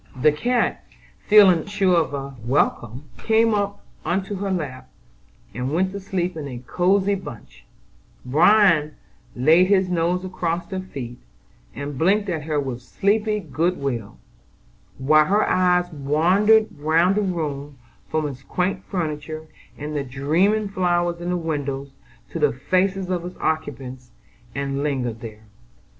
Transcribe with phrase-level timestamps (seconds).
[0.19, 0.83] The cat,
[1.27, 4.89] feeling sure of a welcome, got up into her lap,
[5.53, 7.65] and went to sleep in a cosy bunch;
[8.25, 8.95] Bran
[9.35, 11.19] laid his nose across her feet,
[11.75, 14.17] and blinked at her with sleepy good will,
[14.97, 17.77] while her eyes wandered round the room,
[18.09, 19.45] from its quaint furniture
[19.77, 21.91] and the dreaming flowers in the windows,
[22.31, 24.09] to the faces of its occupants,
[24.55, 25.43] and lingered there.